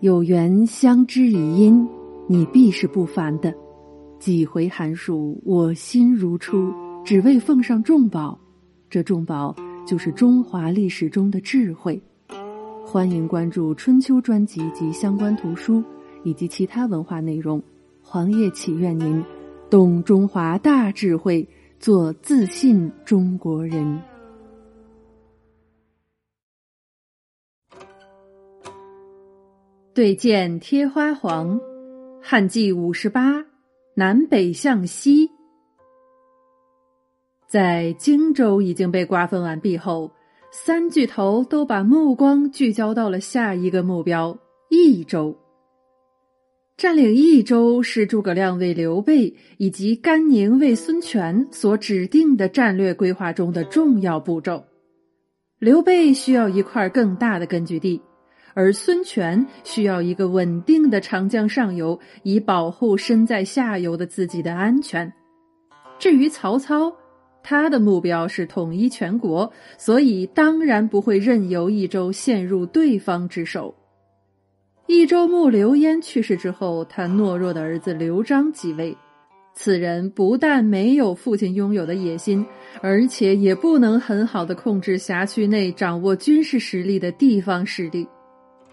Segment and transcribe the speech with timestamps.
[0.00, 1.84] 有缘相知以因，
[2.28, 3.52] 你必是不凡的。
[4.20, 6.72] 几回寒暑，我心如初，
[7.04, 8.38] 只为奉上重宝。
[8.88, 12.00] 这重宝就是中华历史中的智慧。
[12.86, 15.82] 欢迎关注春秋专辑及相关图书
[16.22, 17.60] 以及其他文化内容。
[18.00, 19.20] 黄叶祈愿您
[19.68, 21.46] 懂中华大智慧，
[21.80, 24.00] 做自信中国人。
[29.98, 31.60] 对剑贴花黄，
[32.22, 33.44] 汉纪五十八，
[33.96, 35.28] 南北向西。
[37.48, 40.12] 在荆州已经被瓜分完毕后，
[40.52, 44.38] 三巨头都把目光聚焦到了下一个目标——
[44.70, 45.36] 益州。
[46.76, 54.62] 占领益州是诸葛亮为刘备以及甘宁为孙权所指定的战略规划中的重要步骤。
[55.58, 58.00] 刘备需要一块更大的根据地。
[58.58, 65.12] 而孙权需要一个稳定的长江上游，以保护身在下游的自己的安全。
[65.96, 66.92] 至于曹操，
[67.40, 73.72] 他的目标是统一全国，所以当然不会任由益州陷入对方之手。
[74.88, 78.96] 益州牧刘焉去世之后，他懦弱的儿子刘璋继位。
[79.54, 82.44] 此人不但没有父亲拥有的野心，
[82.82, 88.04] 而且也不能很好的控制辖区内掌握军事实力的地方势力。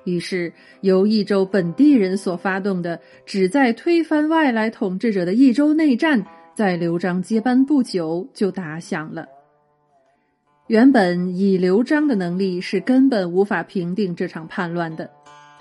[0.05, 6.25] 于是，由益州本地人所发动的旨在推翻外来统治者的益州内战，
[6.55, 9.27] 在刘璋接班不久就打响了。
[10.67, 15.09] 原本以刘璋的能力是根本无法平定这场叛乱的，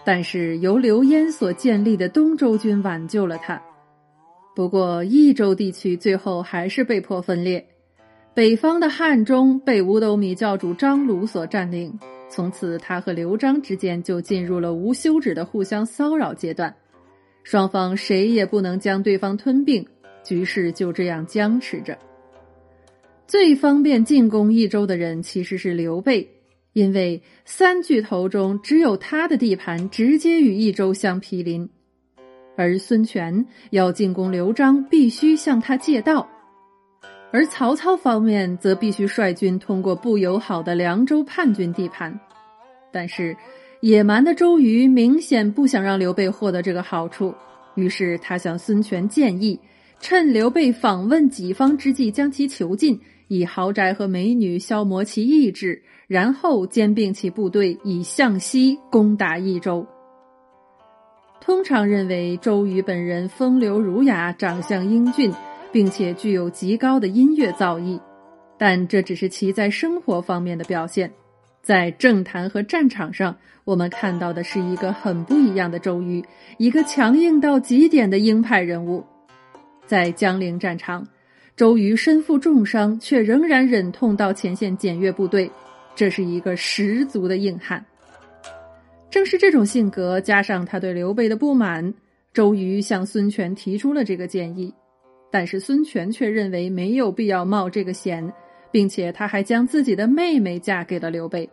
[0.05, 3.61] 但是由刘焉所建立的东周军挽救了他。
[4.55, 7.67] 不过，益州地区最后还是被迫分裂，
[8.35, 11.99] 北方的汉中被五斗米教主张鲁所占领。
[12.35, 16.75] 从此，他和刘璋之间就进入了无休止的互相骚扰阶段，
[17.45, 19.87] 双方谁也不能将对方吞并，
[20.25, 21.97] 局势就这样僵持着。
[23.29, 26.29] 最方便进攻益州的人其实是刘备，
[26.73, 31.71] 因为三巨头中只有他的地盘直接与益州相毗邻，
[32.57, 36.29] 而孙权要进攻刘璋，必须向他借道。
[37.31, 42.17] 而曹操方面则必须率军通过不友好的凉州叛军地盘，
[42.95, 43.37] 但是
[43.81, 47.35] 野蛮的周瑜明显不想让刘备获得这个好处，
[47.75, 49.59] 于是他向孙权建议，
[50.01, 59.85] 趁刘备访问己方之际将其囚禁，以豪宅和美女消磨其意志，然后兼并其部队，以向西攻打益州。
[61.41, 65.31] 通常认为周瑜本人风流儒雅，长相英俊。
[65.75, 68.01] 并且具有极高的音乐造诣，
[68.57, 71.13] 但这只是其在生活方面的表现。
[71.65, 76.23] 在政坛和战场上，我们看到的是一个很不一样的周瑜，
[76.59, 79.03] 一个强硬到极点的鹰派人物。
[79.87, 81.09] 在江陵战场，
[81.57, 85.51] 周瑜身负重伤，却仍然忍痛到前线检阅部队，
[85.95, 87.83] 这是一个十足的硬汉。
[89.09, 91.95] 正是这种性格，加上他对刘备的不满，
[92.35, 94.71] 周瑜向孙权提出了这个建议。
[95.31, 98.31] 但是孙权却认为没有必要冒这个险，
[98.75, 101.49] 并且他还将自己的妹妹嫁给了刘备。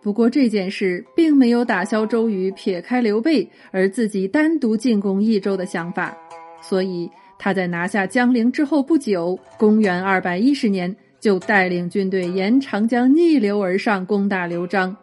[0.00, 6.16] 不过这件事并没有打消周瑜撇开刘备而自己单独进攻益州的想法，
[6.62, 14.96] 所以他在拿下江陵之后不久，公元二百一十年就带领军队沿长江逆流而上攻打刘璋。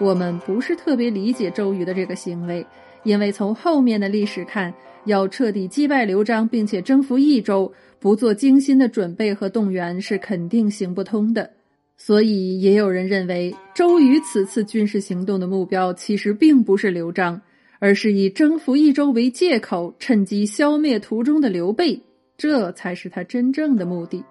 [0.00, 2.66] 我们不是特别理解周瑜的这个行为，
[3.04, 4.74] 因为从后面的历史看。
[5.06, 11.48] 要彻底击败刘璋，并且征服益州，不做精心的准备和动员是肯定行不通的。
[11.96, 17.38] 所以，也有人认为，周瑜此次军事行动的目标其实并不是刘璋，
[17.78, 22.00] 而是以征服益州为借口，趁机消灭途中的刘备，
[22.38, 24.24] 这才是他真正的目的。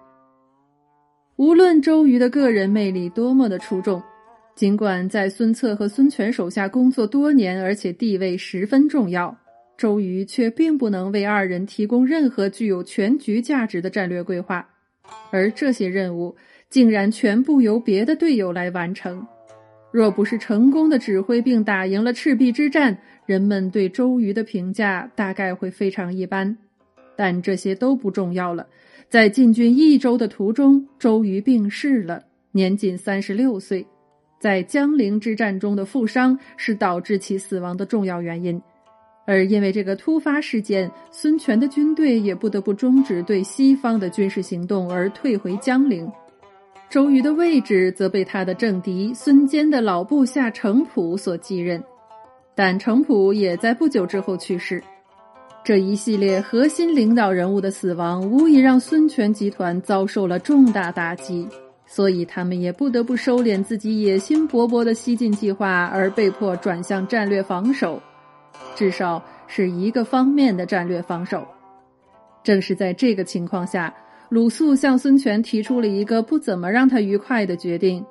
[1.36, 4.02] 无论周瑜的个人魅力多么的出众，
[4.56, 9.34] 尽管在孙策和孙权手下工作多年，而且地位十分重要。
[9.80, 14.68] 周瑜却并不能为二人提供任何具有全局价值的战略规划，
[15.30, 16.36] 而这些任务
[16.68, 19.26] 竟然全部由别的队友来完成。
[19.90, 26.58] 若不是成功的指挥并打赢了赤壁之战，人们对周瑜的评价大概会非常一般。
[27.16, 28.66] 但这些都不重要了。
[29.08, 33.86] 在进军益州的途中，周瑜病逝了，年仅三十六岁。
[34.38, 38.60] 在江陵之战中的负伤是导致其死亡的重要原因。
[39.26, 46.10] 而因为这个突发事件，孙权的军队也不得不终止对西方的军事行动，而退回江陵。
[46.88, 51.80] 周瑜的位置则被他的政敌孙坚的老部下程普所继任。
[52.52, 54.82] 但程普也在不久之后去世。
[55.62, 61.46] 这一系列核心领导人物的死亡，无疑让孙权集团遭受了重大打击，
[61.86, 68.02] 所以他们也不得不收敛自己野心勃勃的西进计划，而被迫转向战略防守，
[68.74, 71.46] 至少是一个方面的战略防守。
[72.42, 73.94] 正是在这个情况下，
[74.28, 78.04] 鲁肃向孙权提出了一个不怎么让他愉快的决定：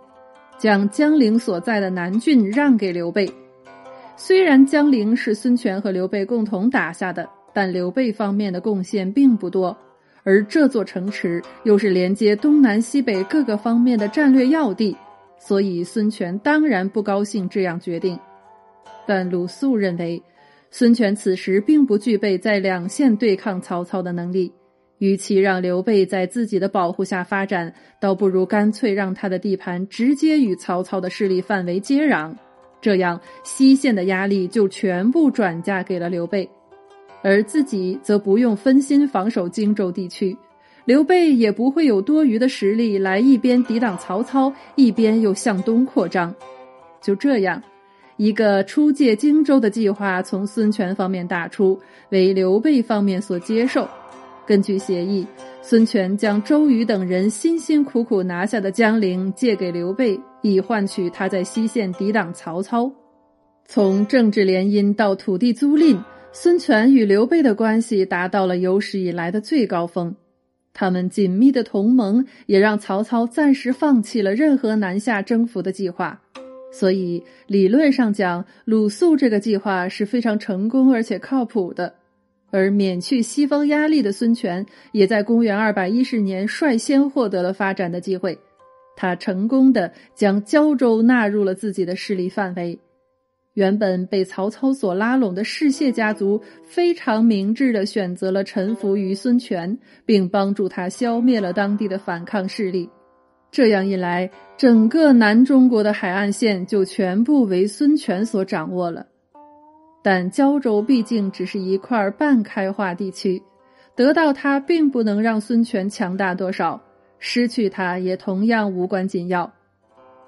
[0.57, 3.31] 将江陵所在的南郡让给刘备。
[4.15, 7.29] 虽然江陵是孙权和刘备共同打下的。
[7.51, 9.75] 但刘备方面的贡献并不多，
[10.23, 14.95] 而这座城池又是连接东南西北各个方面的战略要地，
[15.39, 18.17] 所以孙权当然不高兴这样决定。
[19.07, 20.21] 但鲁肃认为，
[20.71, 24.53] 孙权此时并不具备在两线对抗曹操的能力，
[24.99, 32.33] 与其让刘备在自己的保护下发展，倒不如干脆让他的地盘直接与曹操的势力范围接壤，
[32.79, 36.47] 这样西线的压力就全部转嫁给了刘备。
[37.21, 40.37] 而自己则不用分心防守荆州地区，
[40.85, 46.33] 刘备也不会有多余的实力来一边抵挡曹操，一边又向东扩张。
[47.01, 47.61] 就这样，
[48.19, 51.79] 一个出借荆州的计划从孙权方面打出，
[52.09, 53.87] 为刘备方面所接受。
[54.45, 55.25] 根据协议，
[55.61, 62.91] 孙权将周瑜等人辛辛苦苦拿下的江陵借给刘备，以换取他在西线抵挡曹操。
[63.65, 65.97] 从政治联姻到土地租赁。
[66.33, 70.13] 孙权与刘备的关系达到了有史以来的最高峰，
[70.73, 76.21] 他们紧密的同盟也让曹操暂时放弃了任何南下征服的计划。
[76.71, 81.93] 所以理论上讲，鲁肃这个计划是非常成功而且靠谱的。
[82.51, 88.37] 而免去西方压力的孙权，也在公元二百一十年率先获得了发展的机会，
[88.95, 92.79] 他成功的将胶州纳入了自己的势力范围。
[93.53, 102.89] 原本被曹操所拉拢的士燮家族，非常明智的选择了臣服于孙权，并帮助他消灭了当地的反抗势力。
[103.51, 109.05] 这样一来，整个南中国的海岸线就全部为孙权所掌握了。
[110.01, 113.41] 但胶州毕竟只是一块半开化地区，
[113.95, 116.79] 得到它并不能让孙权强大多少，
[117.17, 119.51] 失去它也同样无关紧要。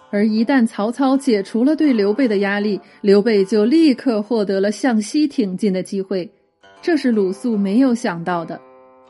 [0.09, 6.29] 而一旦曹操解除了对刘备的压力，刘备就立刻获得了向西挺进的机会，
[6.81, 8.59] 这是鲁肃没有想到的。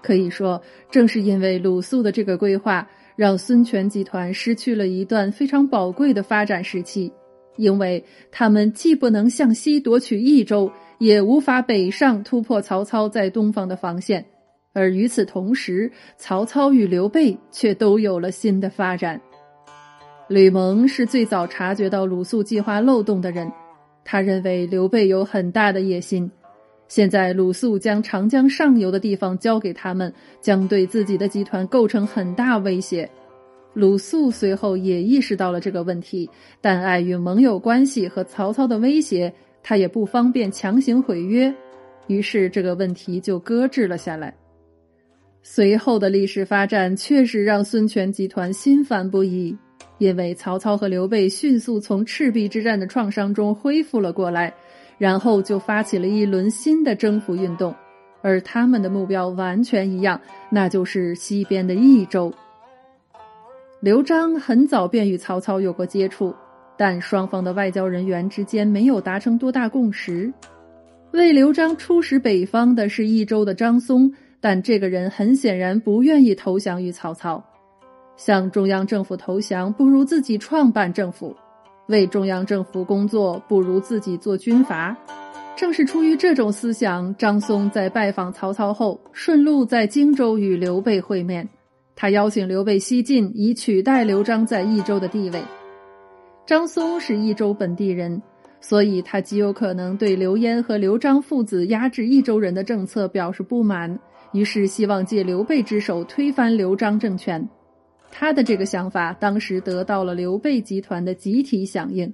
[0.04, 0.62] 可以说，
[0.92, 2.88] 正是因为鲁肃的这个规划，
[3.22, 7.14] 让孙权集团失去了一段非常宝贵的发展时期，
[7.56, 14.26] 因为他们既不能向西夺取益州，也无法北上突破曹操在东方的防线，
[14.74, 19.22] 而与此同时，曹操与刘备却都有了新的发展。
[20.28, 23.52] 吕蒙是最早察觉到鲁肃计划漏洞的人，
[24.04, 26.32] 他认为刘备有很大的野心。
[26.92, 33.10] 现在鲁肃将长江上游的地方交给他们，将对自己的集团构成很大威胁。
[33.74, 36.30] 鲁肃随后也意识到了这个问题，
[36.60, 39.34] 但碍于盟友关系和曹操的威胁，
[39.64, 41.54] 他也不方便强行毁约，
[42.08, 44.36] 于是这个问题就搁置了下来。
[45.42, 49.58] 随后的历史发展确实让孙权集团心烦不已。
[49.98, 54.51] 因为曹操和刘备迅速从赤壁之战的创伤中恢复了过来，
[55.01, 57.74] 然后就发起了一轮新的征服运动，
[58.22, 62.31] 而他们的目标完全一样，那就是西边的益州。
[63.79, 66.31] 刘璋很早便与曹操有过接触，
[66.77, 70.31] 但双方的外交人员之间没有达成多大共识。
[71.13, 77.43] 为刘璋出使北方的是益州的张松，但这个人很显然不愿意投降于曹操。
[78.17, 81.36] 向中央政府投降不如自己创办政府，
[81.88, 84.96] 为中央政府工作不如自己做军阀。
[85.56, 91.48] 正是出于这种思想，张松在拜访曹操后，顺路在荆州与刘备会面。
[91.96, 95.42] 他邀请刘备西进，以取代刘璋在益州的地位。
[96.48, 98.20] 张松是益州本地人，
[98.60, 104.00] 所以他极有可能对刘焉和刘璋父子压制益州人的政策表示不满，
[104.32, 107.48] 于是希望借刘备之手推翻刘璋政权。
[108.12, 112.13] 他的这个想法当时得到了刘备集团的集体响应，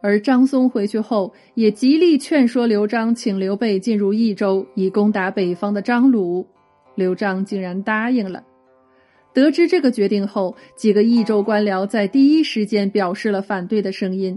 [0.00, 6.46] 而张松回去后也极力劝说刘璋，请刘备进入益州以攻打北方的张鲁。
[6.94, 8.42] 刘璋竟然答应了。
[9.32, 14.36] 得知这个决定后，几个益州官僚在第一时间表示了反对的声音，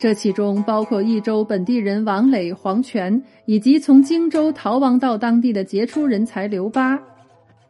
[0.00, 6.98] 这其中包括益州本地人王磊、黄权，以及从荆州逃亡到当地的杰出人才刘巴。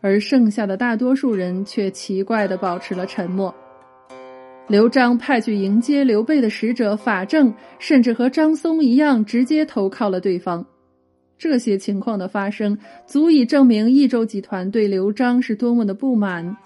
[0.03, 3.55] 而剩下的大多数人却奇怪地保持了沉默。
[4.69, 10.65] 刘璋派去迎接刘备的使者法正，甚至和张松一样，直接投靠了对方。
[11.39, 16.57] 这些情况的发生，足以证明益州集团对刘璋是多么的不满。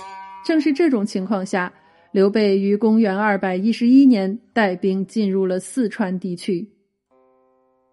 [0.44, 1.72] 正是这种情况下，
[2.12, 6.68] 刘备于公元二百一十一年带兵进入了四川地区。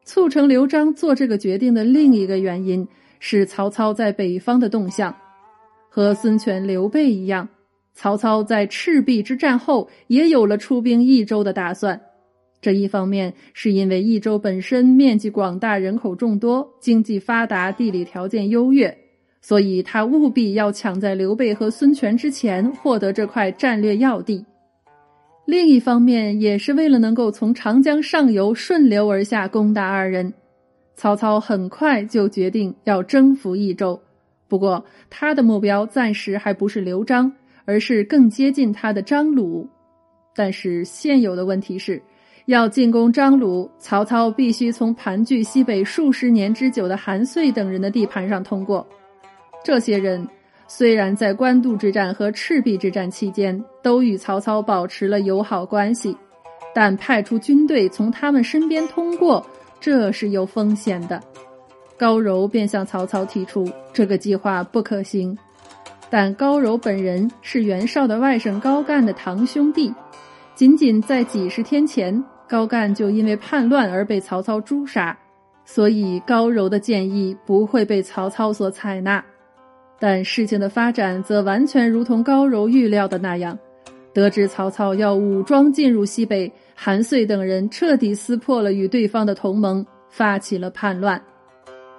[0.03, 2.85] 促成刘璋做这个决定的另一个原因
[3.19, 5.15] 是曹操在北方的动向，
[5.95, 7.47] 和孙权、刘备一样。
[7.93, 12.01] 曹操在赤壁之战后也有了出兵益州的打算。
[12.59, 18.97] 这一方面是因为益州本身面积广大、人口众多、经济发达、地理条件优越，
[19.39, 24.43] 所以他务必要抢在刘备和孙权之前获得这块战略要地。
[25.45, 30.33] 另一方面也是为了能够从长江上游顺流而下攻打二人。
[30.95, 34.01] 曹操很快就决定要征服益州，
[34.53, 37.33] 不过他的目标暂时还不是刘璋。
[37.65, 39.65] 而是更接近他的张鲁，
[40.35, 42.03] 但是现有的问题是，
[42.45, 48.85] 要进攻张鲁，曹操必须从盘踞西北数十年之久的韩遂等人的地盘上通过。
[49.63, 50.27] 这些人
[50.67, 56.17] 虽然在官渡之战和赤壁之战期间都与曹操保持了友好关系，
[56.75, 59.41] 但派出军队从他们身边通过，
[59.79, 61.23] 这是有风险的。
[61.97, 65.37] 高柔便向曹操提出，这个计划不可行。
[66.09, 69.93] 但高柔本人是袁绍的外甥高干的堂兄弟，
[70.53, 75.17] 仅仅在几十天前，高干就因为叛乱而被曹操诛杀，
[75.65, 79.23] 所以高柔的建议不会被曹操所采纳。
[79.99, 83.57] 但事情的发展则完全如同高柔预料的那样，
[84.13, 91.19] 得知曹操要武装进入西北，韩遂等人彻底撕破了与对方的同盟，发起了叛乱。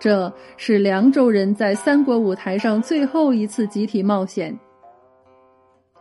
[0.05, 4.55] 这是凉州人在三国舞台上最后一次集体冒险，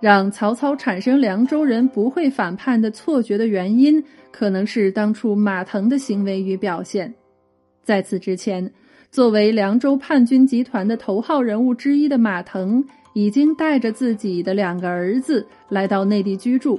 [0.02, 7.14] 让曹操产生凉州人不会反叛的错觉的原因，可能是当初马腾的行为与表现。
[7.82, 8.70] 在此之前，
[9.10, 12.84] 作为凉州叛军集团的头号人物之一的马腾，
[13.14, 16.78] 已经带着自己的两个儿子来到内地居住，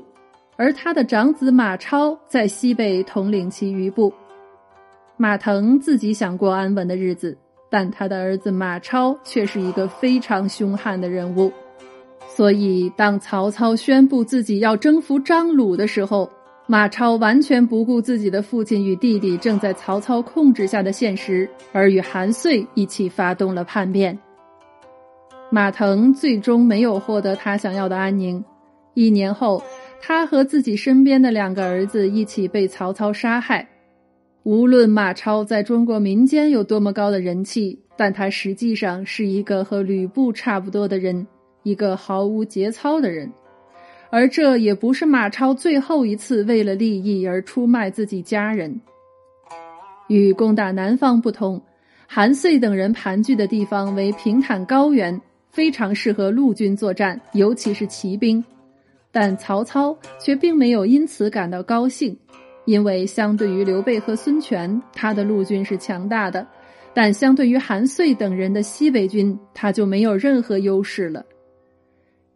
[0.59, 4.13] 而他的长子马超在西北统领其余部。
[5.17, 7.37] 马腾自己想过安稳的日子，
[7.71, 11.53] 但他的儿子马超却是一个非常凶悍的人物。
[12.27, 16.29] 所以，当曹操宣布自己要征服张鲁的时候，
[16.67, 24.19] 马超完全不顾自己的父亲与弟弟正在曹操控制下的现实，而与韩遂一起发动了叛变。
[25.51, 28.45] 马腾最终没有获得他想要的安宁。
[28.95, 29.63] 一年后，
[30.01, 33.69] 他和自己身边的两个儿子一起被曹操杀害。
[34.45, 41.27] 无论马超在中国民间有多么高的人气，但他实际上是一个和吕布差不多的人，
[41.63, 43.33] 一个毫无节操的人。
[44.11, 48.79] 而这也不是马超最后一次为了利益而出卖自己家人。
[50.09, 51.61] 与攻打南方不同，
[52.07, 58.45] 韩遂等人盘踞的地方为平坦高原，非常适合陆军作战，尤其是骑兵。
[59.11, 62.15] 但曹操却并没有因此感到高兴。
[62.67, 66.47] 因为相对于刘备和孙权，他的陆军是强大的，
[66.95, 71.25] 但相对于韩遂等人的西北军，他就没有任何优势了。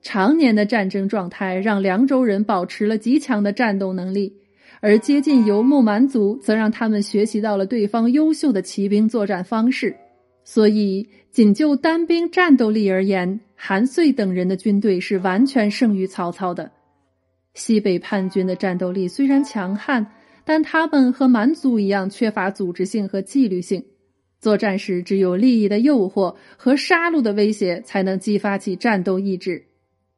[0.02, 4.32] 常年的战争状态让凉州人保持了极强的战斗能力，
[4.80, 9.96] 而接近游牧蛮族则让他们学习到了对方优秀的骑兵作战方式。
[10.44, 16.70] 所以，仅就单兵战斗力而言，韩遂等人的军队是完全胜于曹操的。
[17.54, 20.06] 西北叛军的战斗力虽然强悍。
[20.48, 23.84] 但他们和蛮族一样缺乏组织性和纪律性，
[24.40, 29.62] 作战时只有利益的诱惑和杀戮的威胁才能激发起战斗意志。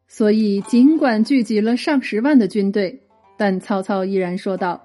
[0.06, 3.00] 所以，尽管聚集了上十万的军队，
[3.36, 4.80] 但曹操依然说道：“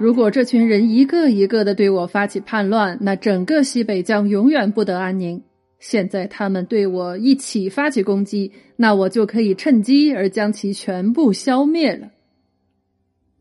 [0.00, 5.42] 如果这群人一个一个的对我发起叛乱，那整个西北将永远不得安宁。
[5.78, 12.08] 现在他们对我一起发起攻击，那我就可以趁机而将其全部消灭了。”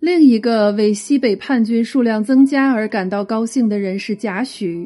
[0.03, 4.85] 另一个为西北叛军数量增加而感到高兴的人是贾诩。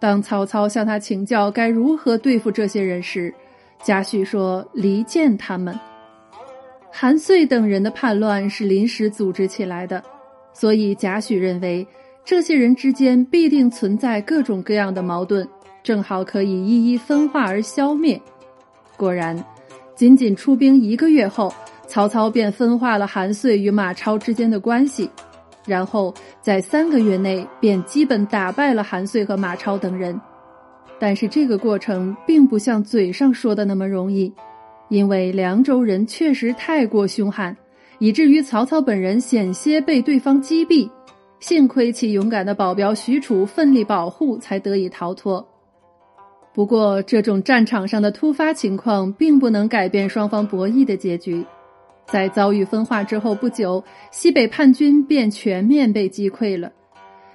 [0.00, 3.30] 当曹操向他请教该如何对付这些人时，
[3.84, 5.78] 贾诩说：“离间他们。”
[6.90, 10.02] 韩遂等人的叛乱是临时组织起来的，
[10.54, 11.86] 所以贾诩认为
[12.24, 15.46] 这些人之间必定存在各种各样的矛盾，
[15.82, 18.18] 正好可以一一分化而消灭。
[18.96, 19.36] 果然，
[19.94, 21.52] 仅仅出兵一个月后。
[21.90, 25.10] 曹操便分化了韩遂与马超之间的关系，
[25.66, 30.18] 然后在三个月内便基本打败了韩遂和马超等人。
[31.00, 34.32] 但是这个过程并不像嘴上说的那么容易，
[34.88, 37.56] 因为凉州人确实太过凶悍，
[37.98, 40.88] 以至于曹操本人险些被对方击毙。
[41.40, 45.44] 幸亏其勇敢的保镖许褚奋力保护，才得以逃脱。
[46.54, 51.44] 不过，这种战场上的突发情况并不能改变双方博弈的结局。
[52.10, 56.72] 在遭遇分化之后不久，西北叛军便全面被击溃了。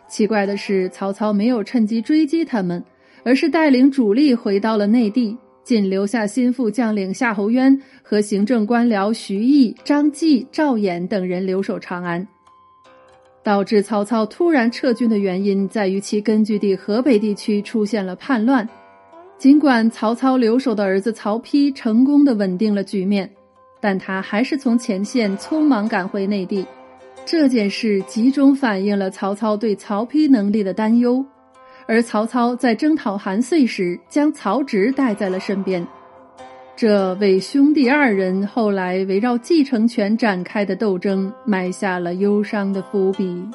[0.07, 2.83] 奇怪的是，曹操没有趁机追击他们，
[3.23, 12.27] 而是带领主力回到了内地，仅留下心腹将领夏侯渊和行政官僚徐毅、张继、赵衍等人留守长安。
[13.41, 18.67] 导致曹操突然撤军的原因在于其根据地河北地区出现了叛乱。
[19.37, 23.29] 尽管曹操留守的儿子曹丕成功的稳定了局面，
[23.85, 26.65] 但他还是从前线匆忙赶回内地。
[27.23, 31.23] 这件事集中反映了曹操对曹丕能力的担忧。
[31.85, 35.87] 而曹操在征讨韩遂时，将曹植带在了身边，
[36.75, 43.47] 这为兄弟二人后来围绕继承权展开的斗争埋下了忧伤的伏笔。